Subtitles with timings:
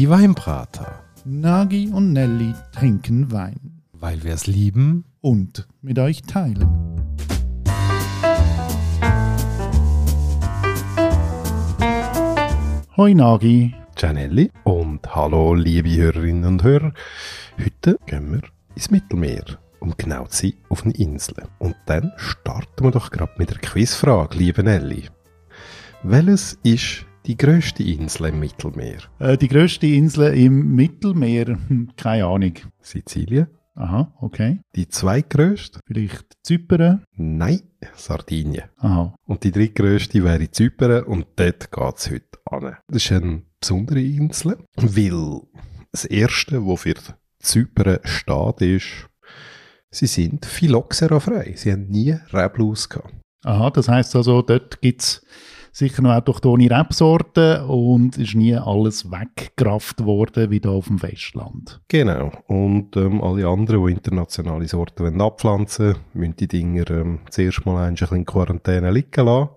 [0.00, 1.04] Die Weinbrater.
[1.26, 3.82] Nagi und Nelly trinken Wein.
[3.92, 5.04] Weil wir es lieben.
[5.20, 6.66] Und mit euch teilen.
[12.96, 13.74] Hoi Nagi.
[13.94, 14.50] Gianelli.
[14.64, 16.94] Und hallo liebe Hörerinnen und Hörer.
[17.62, 18.42] Heute gehen wir
[18.74, 19.44] ins Mittelmeer.
[19.80, 21.34] Um genau zu sein, auf eine Insel.
[21.58, 25.10] Und dann starten wir doch gerade mit der Quizfrage, liebe Nelly.
[26.02, 29.00] Welches ist die grösste Insel im Mittelmeer?
[29.18, 31.46] Äh, die grösste Insel im Mittelmeer?
[31.46, 32.54] Hm, keine Ahnung.
[32.80, 33.48] Sizilien?
[33.74, 34.60] Aha, okay.
[34.74, 35.80] Die zweitgrösste?
[35.86, 37.04] Vielleicht Zypern?
[37.16, 37.62] Nein,
[37.94, 38.64] Sardinien.
[38.76, 39.14] Aha.
[39.26, 42.76] Und die drittgrösste wäre Zypern und dort geht es heute an.
[42.88, 45.40] Das ist eine besondere Insel, weil
[45.92, 46.94] das Erste, was für
[47.38, 49.08] Zypern steht, ist,
[49.90, 51.54] sie sind phylloxera-frei.
[51.56, 53.14] Sie haben nie Reblaus gehabt.
[53.44, 55.24] Aha, das heisst also, dort gibt es
[55.72, 61.80] sicher noch autochtone Rebsorten und ist nie alles weggerafft worden wie hier auf dem Festland.
[61.88, 62.32] Genau.
[62.46, 67.84] Und ähm, alle anderen, die internationale Sorten wollen abpflanzen müssen die Dinger ähm, zuerst mal
[67.84, 69.50] ein bisschen in Quarantäne liegen lassen.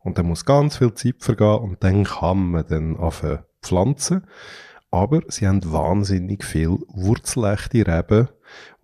[0.00, 4.26] Und dann muss ganz viel Zeit vergehen und dann kann man dann anfangen pflanzen.
[4.94, 8.28] Aber sie haben wahnsinnig viel wurzelechte Reben,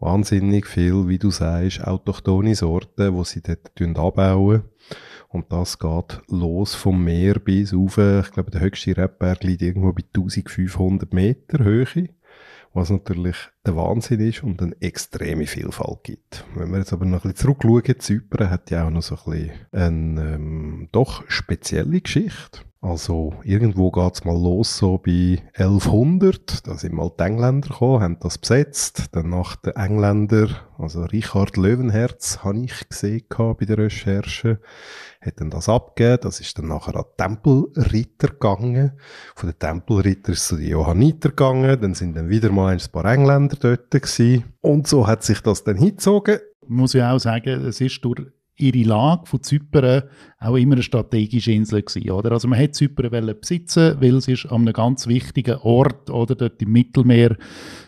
[0.00, 4.64] wahnsinnig viel, wie du sagst, autochtone Sorten, die sie dort anbauen.
[5.28, 9.92] Und das geht los vom Meer bis auf, ich glaube, der höchste Rebberg liegt irgendwo
[9.92, 12.08] bei 1500 Meter Höhe.
[12.72, 16.44] Was natürlich der Wahnsinn ist und eine extreme Vielfalt gibt.
[16.54, 19.32] Wenn wir jetzt aber noch ein bisschen zurückschauen, Zypern hat ja auch noch so ein
[19.32, 22.60] bisschen eine ähm, doch spezielle Geschichte.
[22.82, 28.18] Also irgendwo geht's mal los, so bei 1100, da sind mal die Engländer gekommen, haben
[28.20, 29.08] das besetzt.
[29.12, 34.60] Dann nach den Engländer, also Richard Löwenherz, habe ich gesehen bei der Recherche,
[35.20, 36.22] hat dann das abgegeben.
[36.22, 38.92] Das ist dann nachher an Tempelritter gegangen.
[39.34, 41.78] Von den Tempelritter ist zu den Johanniter gegangen.
[41.78, 44.44] Dann sind dann wieder mal ein paar Engländer dort gewesen.
[44.60, 46.38] Und so hat sich das dann hingezogen.
[46.66, 48.22] Muss ich auch sagen, es ist durch
[48.60, 50.02] ihre Lage von Zypern
[50.38, 52.32] auch immer eine strategische Insel gewesen, oder?
[52.32, 56.34] Also man hat Zypern besitzen, weil es ist an einem ganz wichtigen Ort, oder?
[56.34, 57.36] Dort im Mittelmeer.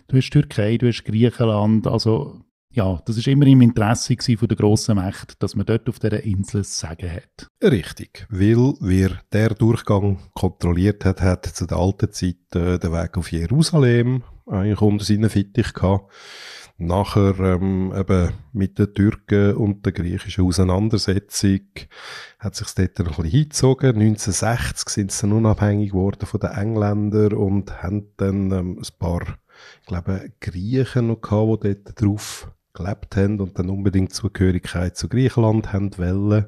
[0.08, 2.40] Du hast Türkei, du hast Griechenland, also
[2.74, 6.24] ja, das ist immer im Interesse von der grossen Mächte, dass man dort auf dieser
[6.24, 7.48] Insel Sagen hat.
[7.62, 13.18] Richtig, weil wer der Durchgang kontrolliert hat, hat zu der alten Zeit äh, den Weg
[13.18, 16.12] auf Jerusalem eigentlich unter seinen Fittich gehabt
[16.86, 21.60] nachher ähm, eben mit den Türken und der griechischen Auseinandersetzung
[22.38, 23.90] hat sich dort ein bisschen hingezogen.
[23.90, 29.38] 1960 sind sie dann unabhängig geworden von den Engländern und haben dann ähm, ein paar,
[29.86, 35.72] glaube, Griechen noch gehabt, die dort drauf gelebt haben und dann unbedingt Zugehörigkeit zu Griechenland
[35.72, 36.46] haben wollen.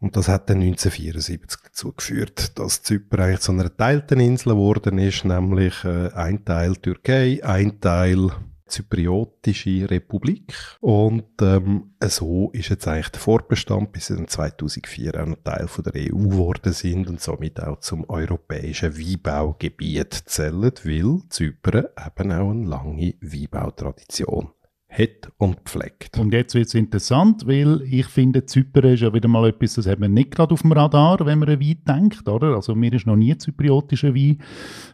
[0.00, 4.98] Und das hat dann 1974 dazu geführt, dass Zypern eigentlich zu einer teilten Insel geworden
[4.98, 8.30] ist, nämlich äh, ein Teil Türkei, ein Teil
[8.70, 10.54] Zypriotische Republik.
[10.80, 15.68] Und ähm, so ist jetzt eigentlich der Fortbestand, bis sie dann 2004 auch noch Teil
[15.68, 22.32] von der EU geworden sind und somit auch zum europäischen Weinbaugebiet zählen, weil Zypern eben
[22.32, 24.50] auch eine lange Weinbautradition
[24.90, 26.18] hat und pflegt.
[26.18, 29.86] Und jetzt wird es interessant, weil ich finde, Zypern ist ja wieder mal etwas, das
[29.86, 32.54] hat man nicht gerade auf dem Radar, wenn man an Wein denkt, oder?
[32.56, 34.38] Also mir ist noch nie zypriotischer Wein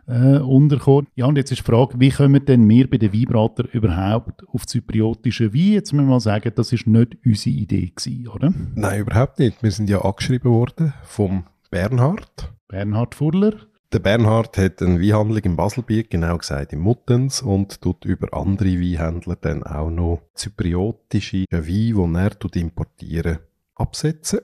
[0.07, 1.09] äh, untergekommen.
[1.15, 4.67] Ja, und jetzt ist die Frage, wie kommen denn wir bei den Weinbratern überhaupt auf
[4.67, 5.73] zypriotische Wein?
[5.73, 8.53] Jetzt müssen wir mal sagen, das ist nicht unsere Idee gewesen, oder?
[8.75, 9.63] Nein, überhaupt nicht.
[9.63, 12.53] Wir sind ja angeschrieben worden vom Bernhard.
[12.69, 13.55] Bernhard Furler.
[13.93, 18.81] Der Bernhard hat eine Weinhandlung in Baselbiet, genau gesagt in Muttens, und tut über andere
[18.81, 23.39] Weinhändler dann auch noch zypriotische Weine, die er importieren,
[23.77, 24.41] absetzen.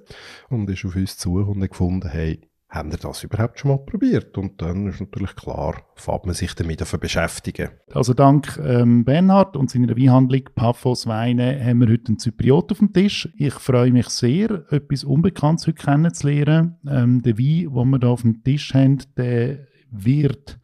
[0.49, 2.41] Und ist auf uns zu und gefunden, hey,
[2.73, 4.37] haben ihr das überhaupt schon mal probiert?
[4.39, 7.69] Und dann ist natürlich klar, fängt man sich damit zu beschäftigen.
[7.93, 12.79] Also dank ähm, Bernhard und seiner Weinhandlung Paphos Weine haben wir heute einen Zypriot auf
[12.79, 13.29] dem Tisch.
[13.37, 16.79] Ich freue mich sehr, etwas Unbekanntes heute kennenzulernen.
[16.89, 20.59] Ähm, der Wein, den wir hier auf dem Tisch haben, der wird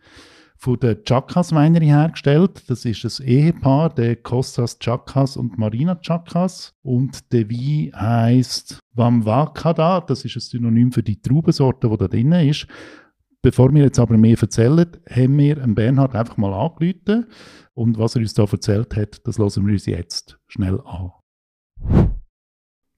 [0.59, 2.69] von der Chakas Weinery hergestellt.
[2.69, 6.75] Das ist das Ehepaar, der Kostas Chakas und Marina Chakas.
[6.83, 10.01] Und der Wein heisst Vamvakada.
[10.01, 12.67] Das ist ein Synonym für die Traubensorte, die da drin ist.
[13.41, 17.27] Bevor wir jetzt aber mehr erzählen, haben wir Bernhard einfach mal angerufen.
[17.75, 21.13] Und was er uns da erzählt hat, das hören wir uns jetzt schnell an.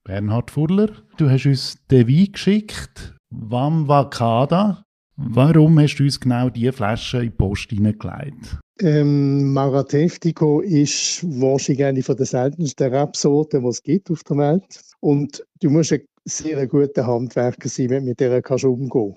[0.03, 3.15] Bernhard Furler, du hast uns den Wein geschickt.
[3.29, 4.83] Vamvakada.
[5.29, 8.59] Warum hast du uns genau diese Flasche in die Post hineingelegt?
[8.79, 14.81] Ähm, Marateftico ist wahrscheinlich eine der seltensten Rebsorten, die es gibt auf der Welt.
[14.99, 19.15] Und du musst ein sehr guter Handwerker sein, wenn du mit der kannst umgehen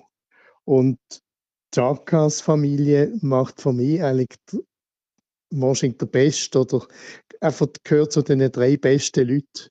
[0.65, 0.99] Und
[1.73, 4.37] Chakas-Familie macht von mir eigentlich
[5.51, 6.85] wahrscheinlich der Beste oder
[7.41, 9.69] einfach gehört zu den drei besten Leuten.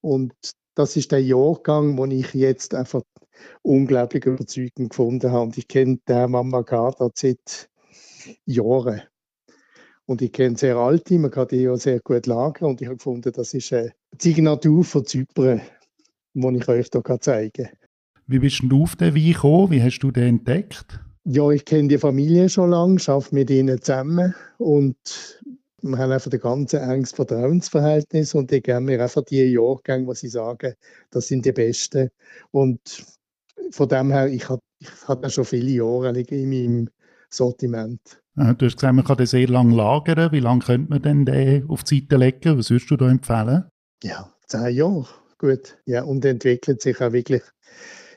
[0.00, 0.32] Und
[0.74, 3.02] das ist der Jahrgang, wo ich jetzt einfach
[3.62, 5.42] unglaublich überzeugend gefunden habe.
[5.42, 7.68] Und ich kenne den Mama Gada seit
[8.46, 9.02] Jahren.
[10.06, 12.70] Und ich kenne sehr alte, man kann die ja sehr gut lagern.
[12.70, 15.62] Und ich habe gefunden, das ist eine Signatur von Zypern,
[16.34, 17.76] die ich euch hier zeigen kann.
[18.26, 19.70] Wie bist du auf den Wein gekommen?
[19.70, 21.00] Wie hast du den entdeckt?
[21.24, 25.40] Ja, ich kenne die Familie schon lange, arbeite mit ihnen zusammen und
[25.80, 30.20] wir haben einfach ein ganz enges Vertrauensverhältnis und ich geben mir einfach die Jahrgänge, was
[30.20, 30.74] sie sagen,
[31.10, 32.08] das sind die besten.
[32.50, 32.80] Und
[33.70, 36.90] von dem her, ich habe ich hab schon viele Jahre in meinem
[37.30, 38.00] Sortiment.
[38.36, 40.32] Du hast gesagt, man kann den sehr lange lagern.
[40.32, 42.58] Wie lange könnte man denn den auf die Seite legen?
[42.58, 43.64] Was würdest du da empfehlen?
[44.02, 45.06] Ja, zehn Jahre.
[45.38, 45.78] Gut.
[45.86, 47.42] Ja, und entwickelt sich auch wirklich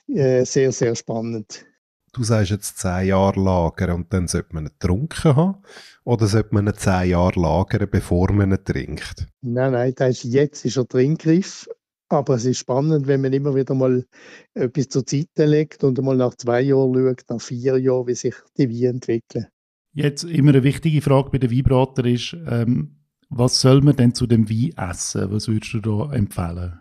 [0.08, 1.66] äh, sehr, sehr spannend.
[2.14, 5.62] Du sagst jetzt zehn Jahre lagern und dann sollte man ihn getrunken haben?
[6.04, 9.28] Oder sollte man ihn zehn Jahre lagern, bevor man ihn trinkt?
[9.42, 11.68] Nein, nein, das ist, jetzt ist er trinkreif.
[12.10, 14.06] Aber es ist spannend, wenn man immer wieder mal
[14.54, 18.36] etwas zur Seite legt und mal nach zwei Jahren schaut, nach vier Jahren, wie sich
[18.58, 19.48] die Weine entwickeln.
[19.94, 22.98] Jetzt immer eine wichtige Frage bei den Weinbrater ist, ähm,
[23.30, 25.32] was soll man denn zu dem Wein essen?
[25.32, 26.80] Was würdest du da empfehlen?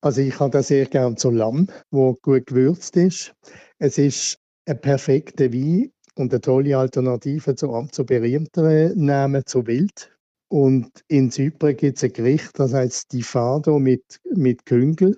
[0.00, 3.34] Also ich habe das sehr gerne zu Lamm, wo gut gewürzt ist.
[3.78, 10.11] Es ist ein perfekter Wein und eine tolle Alternative zu, zu berühmteren Namen, zu Wild.
[10.52, 15.16] Und in Zypern gibt es ein Gericht, das heißt Stifado mit, mit Küngel,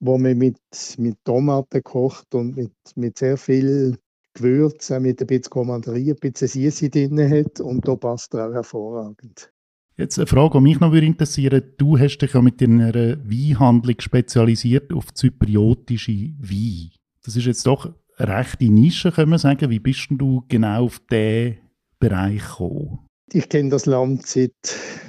[0.00, 0.58] wo man mit,
[0.98, 3.98] mit Tomaten kocht und mit, mit sehr viel
[4.34, 7.60] Gewürz, mit ein bisschen Kommanderie, ein bisschen Süße drin hat.
[7.60, 9.52] Und da passt er auch hervorragend.
[9.96, 11.74] Jetzt eine Frage, die mich noch interessieren würde.
[11.78, 16.90] Du hast dich ja mit deiner Weinhandlung spezialisiert auf zypriotische Weine.
[17.24, 19.70] Das ist jetzt doch rechte Nische, können wir sagen.
[19.70, 21.58] Wie bist du genau auf diesen
[22.00, 23.05] Bereich gekommen?
[23.32, 24.54] Ich kenne das Land seit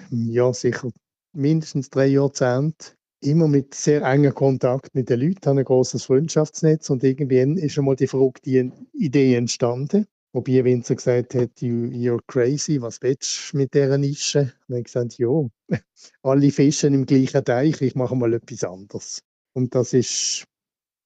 [0.10, 0.90] ja, sicher
[1.34, 2.96] mindestens drei Jahrzehnten.
[3.20, 7.78] Immer mit sehr engem Kontakt mit den Leuten, habe ein großes Freundschaftsnetz und irgendwann ist
[7.78, 10.06] einmal die verrückte Idee entstanden.
[10.34, 14.54] Wobei Winzer gesagt hat, you, you're crazy, was willst du mit dieser Nische?
[14.68, 15.30] Und ich gesagt, ja,
[16.22, 19.22] alle Fischen im gleichen Teich, ich mache mal etwas anderes.
[19.54, 20.46] Und das ist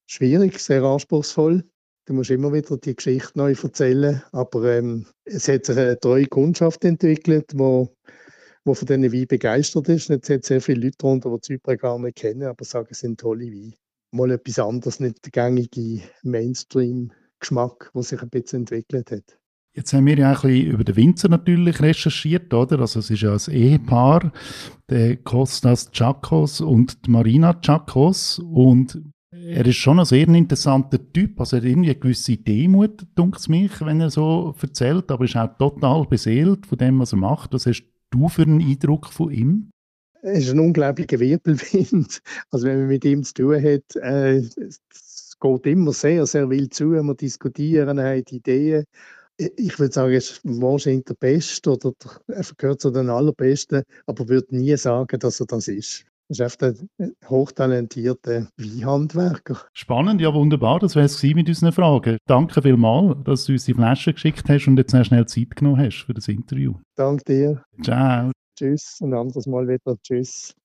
[0.06, 1.64] schwierig, sehr anspruchsvoll.
[2.12, 4.22] Du musst immer wieder die Geschichte neu erzählen.
[4.34, 7.96] Aber ähm, es hat sich eine treue Kundschaft entwickelt, wo,
[8.66, 10.10] wo von diesen Wein begeistert ist.
[10.10, 13.00] Und jetzt hat sehr viele Leute darunter, die Zypern gar nicht kennen, aber sagen, es
[13.00, 13.72] sind tolle Weine.
[14.12, 19.40] Mal etwas anderes, nicht der gängige Mainstream-Geschmack, der sich ein bisschen entwickelt hat.
[19.74, 22.82] Jetzt haben wir ja ein bisschen über den Winzer natürlich recherchiert, oder?
[22.82, 24.34] Also es ist ja ein Ehepaar,
[24.90, 28.38] der Kostas Chakos und Marina Chakos.
[28.38, 29.02] Und
[29.34, 31.40] er ist schon ein sehr interessanter Typ.
[31.40, 35.38] Also er hat irgendwie eine gewisse Demut, dunkt mich, wenn er so erzählt, aber ist
[35.38, 37.54] auch total beseelt von dem, was er macht.
[37.54, 39.72] Was hast du für einen Eindruck von ihm?
[40.22, 42.22] Er ist ein unglaublicher Wirbelwind.
[42.52, 46.74] Also wenn man mit ihm zu tun hat, äh, es geht immer sehr, sehr wild
[46.74, 46.92] zu.
[46.92, 48.86] Wir diskutieren, haben Ideen.
[49.38, 51.94] Ich würde sagen, er ist wahrscheinlich der Beste oder
[52.28, 56.74] er gehört zu den Allerbesten, aber würde nie sagen, dass er das ist ist einfach
[56.98, 59.58] ein hochtalentierter Weinhandwerker.
[59.74, 60.80] Spannend, ja wunderbar.
[60.80, 62.18] Das wäre es mit unseren Fragen.
[62.26, 66.04] Danke vielmals, dass du uns die Flasche geschickt hast und jetzt schnell Zeit genommen hast
[66.06, 66.76] für das Interview.
[66.96, 67.64] Danke dir.
[67.84, 68.32] Ciao.
[68.58, 69.98] Tschüss, ein anderes Mal wieder.
[70.02, 70.56] Tschüss.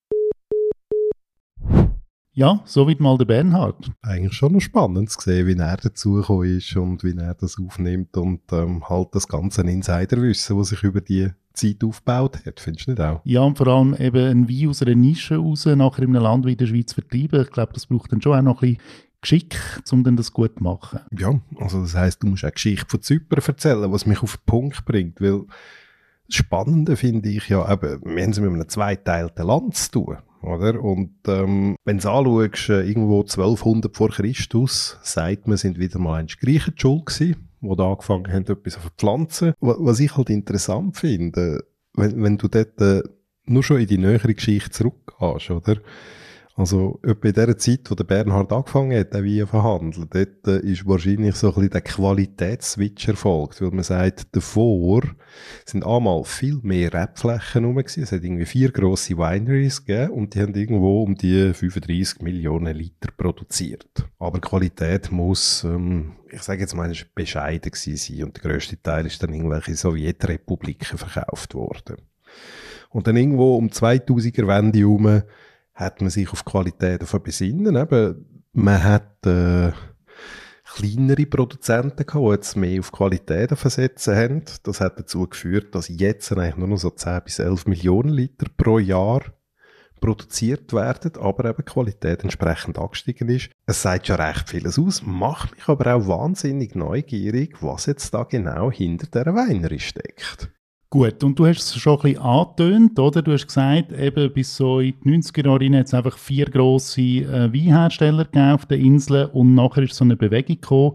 [2.32, 3.90] Ja, soweit mal der Bernhard.
[4.02, 8.14] Eigentlich schon noch spannend zu sehen, wie er dazugekommen ist und wie er das aufnimmt
[8.18, 12.60] und ähm, halt das ganze Insiderwissen, was sich über die Zeit aufgebaut hat.
[12.60, 13.20] Findest du nicht auch?
[13.24, 16.46] Ja, und vor allem eben ein Wein aus einer Nische raus, nachher in einem Land
[16.46, 17.42] wie der Schweiz vertreiben.
[17.42, 18.82] Ich glaube, das braucht dann schon auch noch ein bisschen
[19.20, 19.58] Geschick,
[19.90, 21.00] um dann das gut zu machen.
[21.18, 24.46] Ja, also das heisst, du musst auch Geschichte von Zypern erzählen, was mich auf den
[24.46, 25.42] Punkt bringt, weil
[26.28, 30.16] das Spannende finde ich ja eben, wir haben es mit einem zweiteilten Land zu tun.
[30.42, 30.80] Oder?
[30.80, 36.20] Und ähm, wenn du anschaust, äh, irgendwo 1200 vor Christus, sagt man, sind wieder mal
[36.20, 39.54] ein Griechen schuld gewesen, die da angefangen haben, etwas zu pflanzen.
[39.60, 43.02] Was ich halt interessant finde, wenn, wenn du dort äh,
[43.46, 45.76] nur schon in die nähere Geschichte zurückgehst, oder?
[46.58, 50.66] Also, etwa in der Zeit, wo der Bernhard angefangen hat, wie er verhandelt, dort äh,
[50.66, 55.02] ist wahrscheinlich so ein bisschen der Qualitätsswitch erfolgt, weil man sagt, davor
[55.66, 58.04] sind einmal viel mehr Rebflächen rum gewesen.
[58.04, 62.74] Es hat irgendwie vier grosse Wineries gegeben und die haben irgendwo um die 35 Millionen
[62.74, 64.08] Liter produziert.
[64.18, 69.04] Aber Qualität muss, ähm, ich sage jetzt mal, bescheiden gewesen sein und der grösste Teil
[69.04, 71.96] ist dann irgendwelche Sowjetrepubliken verkauft worden.
[72.88, 75.22] Und dann irgendwo um 2000er Wende herum
[75.76, 77.76] hat man sich auf Qualität besinnen.
[77.76, 79.72] Eben, man hat äh,
[80.74, 84.42] kleinere Produzenten gehabt, die jetzt mehr auf Qualität versetzen haben.
[84.64, 88.46] Das hat dazu geführt, dass jetzt eigentlich nur noch so 10 bis 11 Millionen Liter
[88.56, 89.22] pro Jahr
[90.00, 93.50] produziert werden, aber eben die Qualität entsprechend angestiegen ist.
[93.66, 98.24] Es sagt schon recht vieles aus, macht mich aber auch wahnsinnig neugierig, was jetzt da
[98.24, 100.50] genau hinter der Weinerie steckt.
[100.88, 103.20] Gut, und du hast es schon ein bisschen angetönt, oder?
[103.20, 107.00] Du hast gesagt, eben bis so in die 90er Jahre hat es einfach vier grosse
[107.00, 110.92] äh, Weinhersteller auf den Inseln und nachher ist so eine Bewegung gekommen,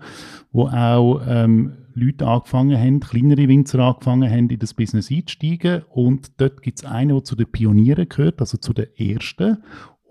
[0.53, 6.39] wo auch ähm, Leute angefangen haben, kleinere Winzer angefangen haben, in das Business einzusteigen und
[6.39, 9.57] dort gibt es einen, der zu den Pionieren gehört, also zu den Ersten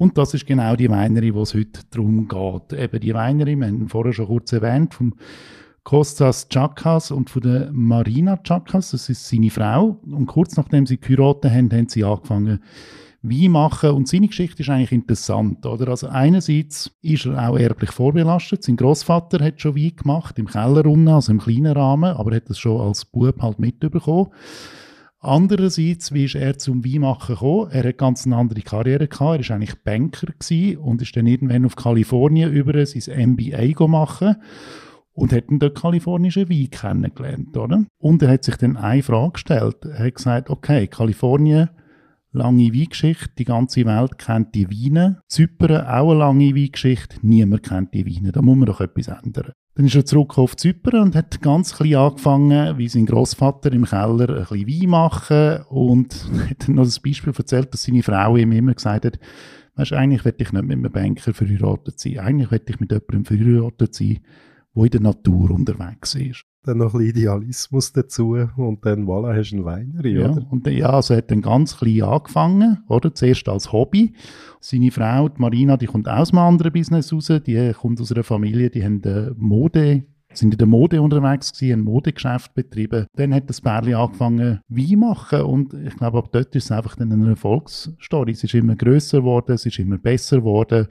[0.00, 2.78] und das ist genau die Weinerie, wo es heute darum geht.
[2.78, 5.14] Eben die Weinerie, wir haben vorher schon kurz erwähnt, vom
[5.84, 10.00] Kostas Chakas und von der Marina Chakas, das ist seine Frau.
[10.04, 12.60] Und kurz nachdem sie geheiratet haben, haben sie angefangen,
[13.22, 13.90] Wein machen.
[13.90, 15.64] Und seine Geschichte ist eigentlich interessant.
[15.66, 15.88] Oder?
[15.88, 18.62] Also einerseits ist er auch erblich vorbelastet.
[18.62, 22.48] Sein Großvater hat schon Wein gemacht, im Keller unten, also im kleinen Rahmen, aber hat
[22.48, 24.28] das schon als Bub halt mitbekommen.
[25.22, 27.70] Andererseits, wie ist er zum Weinmachen gekommen?
[27.72, 29.42] Er hat ganz eine andere Karriere gehabt.
[29.42, 30.28] Er war eigentlich Banker
[30.82, 34.36] und ist dann irgendwann auf Kalifornien über sein MBA machen
[35.20, 37.84] und hat dann dort kalifornischen Wein kennengelernt, oder?
[37.98, 39.76] Und er hat sich dann eine Frage gestellt.
[39.84, 41.68] Er hat gesagt, okay, Kalifornien,
[42.32, 45.20] lange Weingeschichte, die ganze Welt kennt die Weine.
[45.28, 48.32] Zypern, auch eine lange Weingeschichte, niemand kennt die Weine.
[48.32, 49.52] Da muss man doch etwas ändern.
[49.74, 53.84] Dann ist er zurück auf Zypern und hat ganz klein angefangen, wie sein Großvater im
[53.84, 56.14] Keller ein bisschen Wein machen und
[56.48, 59.18] hat dann noch das Beispiel erzählt, dass seine Frau ihm immer gesagt hat,
[59.74, 63.26] weißt, eigentlich will ich nicht mit einem Banker verheiratet sein, eigentlich will ich mit jemandem
[63.26, 64.20] verheiratet sein,
[64.74, 66.44] der in der Natur unterwegs ist.
[66.62, 70.46] Dann noch ein bisschen Idealismus dazu und dann voilà, hast du einen Weinery, ja, oder?
[70.50, 73.14] Und ja, also hat dann ganz klein angefangen, oder?
[73.14, 74.12] Zuerst als Hobby.
[74.60, 78.24] Seine Frau, die Marina, die kommt aus einem anderen Business raus, die kommt aus einer
[78.24, 83.06] Familie, die haben eine Mode sind in der Mode unterwegs gewesen, ein Modegeschäft betrieben.
[83.16, 86.96] Dann hat das Bärli angefangen Wein machen und ich glaube, ab dort ist es einfach
[86.96, 88.32] dann eine Erfolgsstory.
[88.32, 90.86] Es ist immer größer geworden, es ist immer besser geworden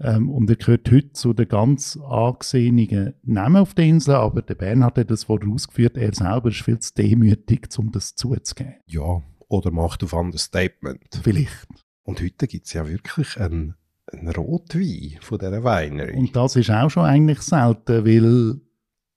[0.00, 4.54] ähm, und er gehört heute zu den ganz angesehenen Namen auf der Insel, aber der
[4.54, 8.74] Bernhard hat das vorher ausgeführt, er selber ist viel zu demütig, um das zuzugeben.
[8.86, 11.20] Ja, oder macht auf Understatement.
[11.22, 11.68] Vielleicht.
[12.02, 13.76] Und heute gibt es ja wirklich einen,
[14.12, 16.16] einen Rotwein von dieser Weinerie.
[16.16, 18.60] Und das ist auch schon eigentlich selten, weil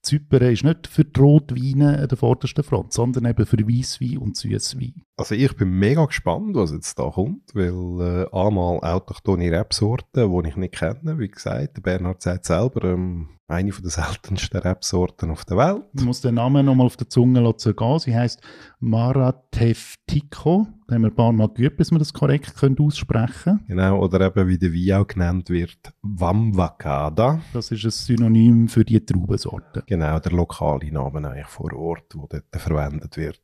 [0.08, 4.38] Zypern ist nicht für die Rotweine an der vordersten Front, sondern eben für Weisswein und
[4.38, 5.04] Süßwein.
[5.18, 10.50] Also ich bin mega gespannt, was jetzt da kommt, weil äh, einmal autochtone Rebsorten, die
[10.50, 15.32] ich nicht kenne, wie gesagt, der Bernhard sagt selber, ähm, eine von der seltensten Rebsorten
[15.32, 15.84] auf der Welt.
[15.94, 18.00] Man muss den Namen nochmal auf der Zunge zergehen.
[18.00, 18.42] Sie heißt
[18.80, 20.68] Marateftico.
[20.88, 23.66] Da haben wir ein paar Mal geübt, bis wir das korrekt können aussprechen können.
[23.68, 27.42] Genau, oder eben wie der Wein auch genannt wird, Wamwakada.
[27.54, 29.84] Das ist ein Synonym für die Traubensorte.
[29.86, 33.42] Genau, der lokale Name eigentlich vor Ort, wo dort verwendet wird.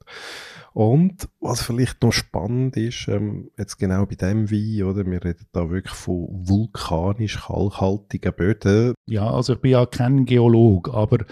[0.73, 5.47] Und was vielleicht noch spannend ist, ähm, jetzt genau bei dem Wein, oder, wir reden
[5.51, 8.93] da wirklich von vulkanisch kalkhaltigen Böden.
[9.07, 11.25] Ja, also ich bin ja kein Geologe, aber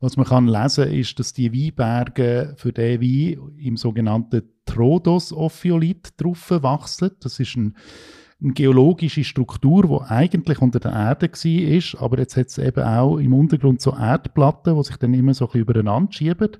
[0.00, 6.50] was man kann lesen ist, dass die Weinberge für den Wein im sogenannten Trodos-Ophiolit drauf
[6.50, 7.10] wachsen.
[7.20, 7.76] Das ist ein,
[8.40, 13.18] eine geologische Struktur, die eigentlich unter der Erde war, aber jetzt hat es eben auch
[13.18, 16.50] im Untergrund so Erdplatten, die sich dann immer so ein bisschen übereinander schieben.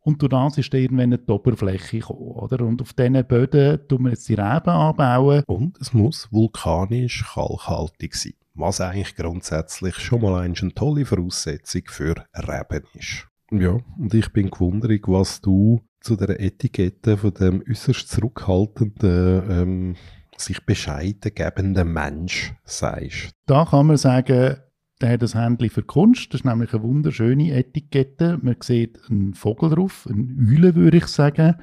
[0.00, 2.62] Und durch das ist dann irgendwann die Oberfläche gekommen, oder?
[2.66, 5.42] Und auf diesen Böden tun wir jetzt die Reben anbauen.
[5.46, 8.34] Und es muss vulkanisch kalkhaltig sein.
[8.54, 13.28] Was eigentlich grundsätzlich schon mal eine tolle Voraussetzung für Reben ist.
[13.50, 19.96] Ja, und ich bin gewundert, was du zu der Etikette von dem äußerst zurückhaltenden, ähm,
[20.36, 23.30] sich bescheiden gebenden Mensch sagst.
[23.46, 24.56] Da kann man sagen,
[25.00, 26.32] der hat ein Händchen für Kunst.
[26.32, 28.38] Das ist nämlich eine wunderschöne Etikette.
[28.40, 31.56] Man sieht einen Vogel drauf, eine Eule würde ich sagen.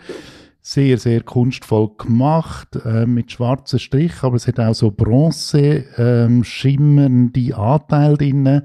[0.63, 6.44] Sehr, sehr kunstvoll gemacht, äh, mit schwarzen Strichen, aber es hat auch so bronze, ähm,
[6.44, 8.62] schimmernde Anteile drin.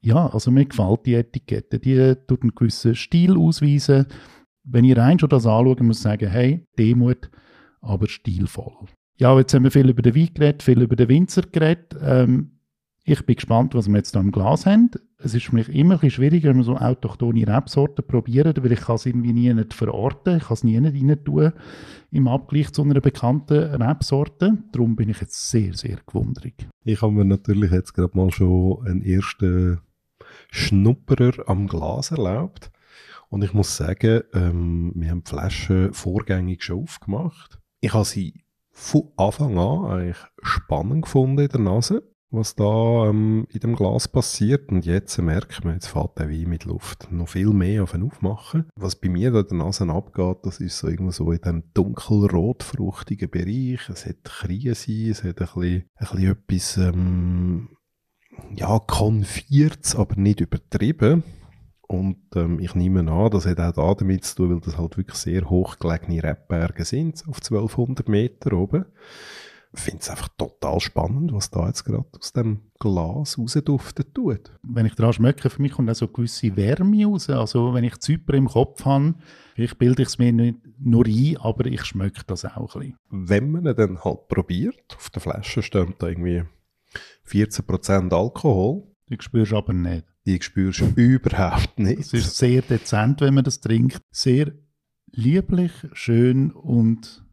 [0.00, 1.80] Ja, also mir gefällt die Etikette.
[1.80, 4.06] Die tut einen gewissen Stil ausweisen.
[4.62, 7.30] Wenn ihr rein schon das anschaut, muss ich sagen, hey, Demut,
[7.80, 8.86] aber stilvoll.
[9.18, 11.96] Ja, jetzt haben wir viel über den Wein geredet, viel über den Winzer geredet.
[12.00, 12.57] Ähm,
[13.08, 14.90] ich bin gespannt, was wir jetzt da im Glas haben.
[15.16, 18.72] Es ist für mich immer ein bisschen schwieriger, wenn wir so autochtone Rebsorten probieren, weil
[18.72, 21.52] ich es irgendwie nie nicht verorten, ich kann es nie nicht rein tun
[22.10, 24.58] im Abgleich zu einer bekannten Rebsorte.
[24.72, 26.52] Darum bin ich jetzt sehr, sehr gewundert.
[26.84, 29.80] Ich habe mir natürlich jetzt gerade mal schon einen ersten
[30.50, 32.70] Schnupperer am Glas erlaubt.
[33.30, 37.58] Und ich muss sagen, ähm, wir haben die Flasche vorgängig schon aufgemacht.
[37.80, 42.02] Ich habe sie von Anfang an eigentlich spannend gefunden in der Nase.
[42.30, 44.70] Was da ähm, in dem Glas passiert.
[44.70, 48.02] Und jetzt merkt man, jetzt fährt der Wein mit Luft noch viel mehr auf ihn
[48.02, 48.66] aufmachen.
[48.76, 53.30] Was bei mir da der Nase abgeht, das ist so irgendwo so in dem dunkelrotfruchtigen
[53.30, 53.88] Bereich.
[53.88, 57.68] Es hat Krise, es hat ein bisschen, ein bisschen etwas, ähm,
[58.54, 61.24] ja, konfiert's, aber nicht übertrieben.
[61.88, 65.16] Und ähm, ich nehme an, das hat auch damit zu tun, weil das halt wirklich
[65.16, 68.84] sehr hochgelegene Rebberge sind, auf 1200 Meter oben.
[69.72, 74.50] Ich finde es einfach total spannend, was da jetzt gerade aus dem Glas rausduftet tut.
[74.62, 77.28] Wenn ich daran schmecke, für mich kommt auch so eine gewisse Wärme raus.
[77.28, 79.14] Also wenn ich Zyper im Kopf habe,
[79.54, 82.96] vielleicht bilde ich es mir nicht nur ein, aber ich schmecke das auch ein bisschen.
[83.10, 86.44] Wenn man ihn dann halt probiert, auf der Flasche steht da irgendwie
[87.26, 88.84] 14% Alkohol.
[89.10, 90.06] Die spürst du aber nicht.
[90.26, 92.00] Die spürst du überhaupt nicht.
[92.00, 94.00] Es ist sehr dezent, wenn man das trinkt.
[94.10, 94.52] Sehr
[95.12, 97.24] lieblich, schön und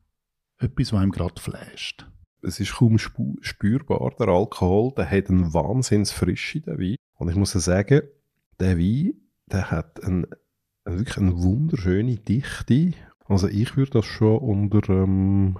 [0.57, 2.07] etwas, was einem gerade flasht.
[2.45, 4.93] Es ist kaum spürbar, der Alkohol.
[4.95, 6.95] Der hat einen Wahnsinnsfrische, der Wein.
[7.17, 8.01] Und ich muss sagen,
[8.59, 9.13] der Wein,
[9.47, 10.27] der hat ein,
[10.85, 12.91] wirklich eine wunderschöne Dichte.
[13.27, 15.57] Also ich würde das schon unter ähm,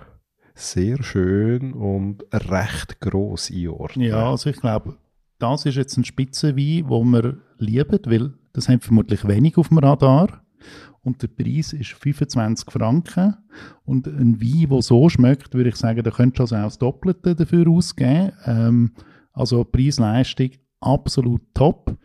[0.54, 4.08] sehr schön und recht gross einordnen.
[4.08, 4.98] Ja, also ich glaube,
[5.40, 9.80] das ist jetzt ein Spitzenwein, wo wir lieben, weil das haben vermutlich wenig auf dem
[9.80, 10.45] Radar.
[11.02, 13.36] Und der Preis ist 25 Franken.
[13.84, 16.78] Und ein Wein, der so schmeckt, würde ich sagen, da könntest du also auch das
[16.80, 18.32] Doppelte dafür ausgeben.
[18.46, 18.92] Ähm,
[19.34, 21.96] also Preis-Leistung absolut top.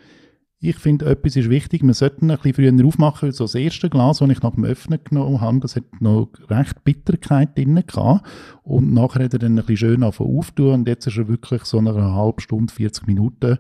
[0.63, 3.89] Ich finde, etwas ist wichtig, wir sollten ein bisschen früher aufmachen, weil so das erste
[3.89, 8.29] Glas, das ich nach dem Öffnen genommen habe, das hat noch recht Bitterkeit drin gehabt.
[8.63, 11.81] Und nachher hat er dann ein bisschen schön auftun und jetzt ist er wirklich so
[11.81, 13.57] nach einer halben Stunde, 40 Minuten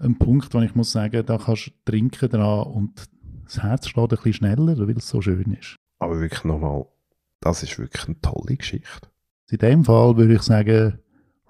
[0.00, 3.04] ein Punkt, wo ich muss sagen, da kannst du trinken dran und
[3.54, 5.76] das Herz schlägt ein bisschen schneller, weil es so schön ist.
[5.98, 6.86] Aber wirklich nochmal,
[7.40, 9.08] das ist wirklich eine tolle Geschichte.
[9.50, 10.98] In dem Fall würde ich sagen,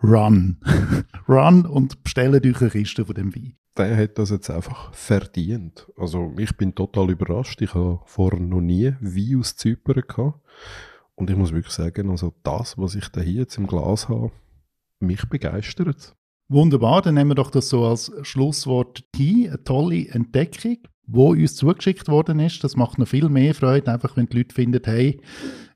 [0.03, 0.59] run.
[1.29, 5.89] run und bestellt euch eine Kiste von dem Wein der hat das jetzt einfach verdient.
[5.97, 7.61] Also ich bin total überrascht.
[7.63, 10.41] Ich habe vorher noch nie Wein aus Zypern gehabt.
[11.15, 14.33] Und ich muss wirklich sagen, also das, was ich da hier jetzt im Glas habe,
[14.99, 16.15] mich begeistert.
[16.49, 19.49] Wunderbar, dann nehmen wir doch das so als Schlusswort hin.
[19.49, 22.63] Eine tolle Entdeckung, wo uns zugeschickt worden ist.
[22.65, 25.21] Das macht noch viel mehr Freude, einfach wenn die Leute finden, hey,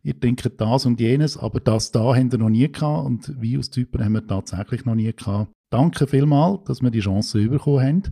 [0.03, 3.59] ihr trinkt das und jenes, aber das da haben wir noch nie gehabt und Wein
[3.59, 5.51] aus Zypern haben wir tatsächlich noch nie gehabt.
[5.71, 8.03] Danke vielmals, dass wir die Chance bekommen haben.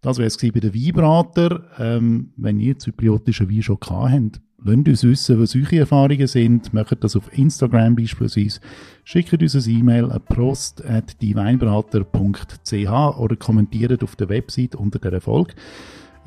[0.00, 1.64] Das wäre es bei den Weinbrater.
[1.78, 6.72] Ähm, wenn ihr zypriotischen Wein schon gehabt habt, lasst uns wissen, was eure Erfahrungen sind.
[6.72, 8.60] Macht das auf Instagram beispielsweise.
[9.04, 15.54] Schickt uns ein E-Mail an prost.dieweinbrater.ch oder kommentiert auf der Website unter der Erfolg.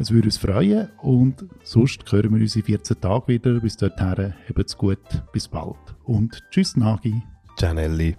[0.01, 3.59] Es würde uns freuen und sonst hören wir uns in 14 Tagen wieder.
[3.59, 4.97] Bis dorthin, habt's gut,
[5.31, 7.21] bis bald und tschüss Nagi.
[7.55, 8.15] Gianelli.